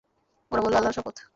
[0.51, 1.15] ওরা বলল, আল্লাহর শপথ!